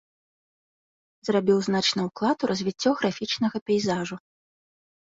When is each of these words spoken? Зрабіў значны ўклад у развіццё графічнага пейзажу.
Зрабіў 1.29 1.57
значны 1.69 2.01
ўклад 2.09 2.37
у 2.49 2.51
развіццё 2.55 2.89
графічнага 3.05 3.57
пейзажу. 3.71 4.15